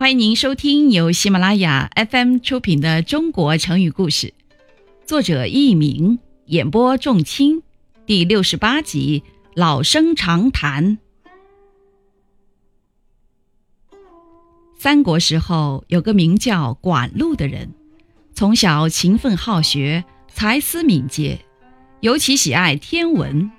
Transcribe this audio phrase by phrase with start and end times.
[0.00, 4.28] 欢迎您收听由喜马拉雅 FM 出品的《中国成语故事》，
[5.04, 7.62] 作者佚名，演播仲卿，
[8.06, 9.22] 第六十八集
[9.54, 10.96] 《老生常谈》。
[14.78, 17.74] 三国时候，有个名叫管路的人，
[18.32, 21.40] 从小勤奋好学，才思敏捷，
[22.00, 23.50] 尤其喜爱天文。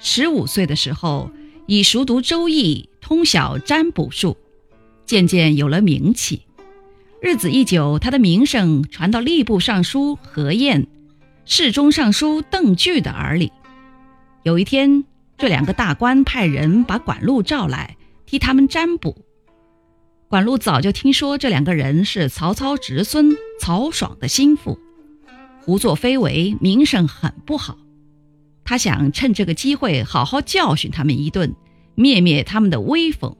[0.00, 1.30] 十五岁的时候，
[1.66, 4.36] 已熟读《周易》，通晓占卜术。
[5.06, 6.42] 渐渐有了名气，
[7.22, 10.88] 日子一久，他的名声传到吏部尚书何晏、
[11.44, 13.52] 侍中尚书邓巨的耳里。
[14.42, 15.04] 有一天，
[15.38, 19.16] 这两个大官派人把管路召来，替他们占卜。
[20.28, 24.76] 管路早就听说这两个人是曹操侄孙曹爽的心腹，
[25.62, 27.78] 胡作非为，名声很不好。
[28.64, 31.54] 他想趁这个机会好好教训他们一顿，
[31.94, 33.36] 灭灭他们的威风。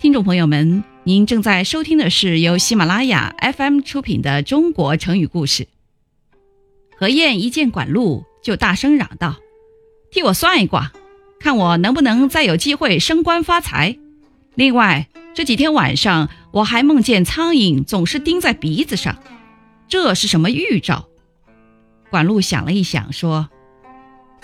[0.00, 5.64] 听众朋友们，您正在收听的是由喜马拉雅 FM 出品的《中国成语故事》。
[6.96, 9.34] 何晏一见管路，就大声嚷道
[10.12, 10.92] ：“替我算一卦，
[11.40, 13.98] 看我能不能再有机会升官发财。
[14.54, 19.20] 另外，这几天晚上我还梦见苍蝇总是叮在鼻子上，
[19.88, 21.08] 这是什么预兆？”
[22.08, 23.48] 管路想了一想，说：“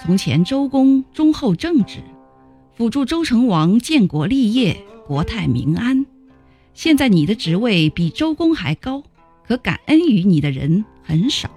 [0.03, 2.03] 从前周公忠厚正直，
[2.77, 6.07] 辅助周成王建国立业。”国泰民安。
[6.73, 9.03] 现在你的职位比周公还高，
[9.47, 11.51] 可感恩于你的人很少，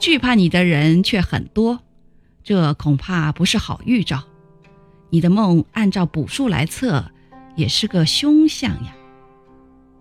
[0.00, 1.78] 惧怕你的人却很多，
[2.42, 4.24] 这恐怕不是好预兆。
[5.10, 7.12] 你的梦按照卜数来测，
[7.54, 8.96] 也是个凶相呀。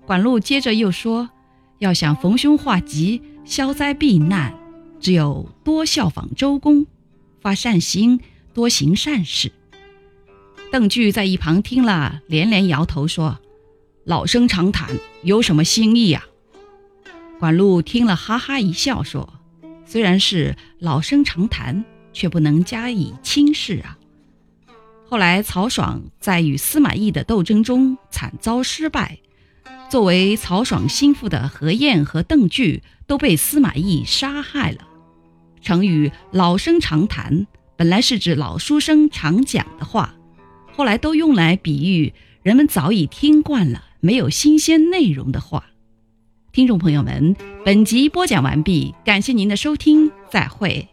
[0.07, 1.29] 管路接着又说
[1.77, 4.55] ：“要想逢凶化吉、消灾避难，
[4.99, 6.87] 只有多效仿周公，
[7.39, 8.19] 发善心，
[8.55, 9.51] 多行善事。”
[10.71, 13.37] 邓巨在一旁听了，连连摇头说
[14.05, 16.25] ：“老生常谈，有什么新意啊？”
[17.39, 19.33] 管路听了，哈哈一笑说
[19.85, 23.97] ：“虽然是老生常谈，却不能加以轻视啊。”
[25.09, 29.19] 后来曹爽在与司马懿的斗争中惨遭失败，
[29.89, 34.87] 作为曹爽心腹的何晏和邓巨都被司马懿杀害了。
[35.61, 37.45] 成语“老生常谈”
[37.75, 40.15] 本来是指老书生常讲的话。
[40.73, 45.65] 后来都用来比喻人们早已听惯了、没有新鲜内容的话。
[46.51, 50.90] 听众朋友们，本集播讲完毕，感谢您的收听，再会。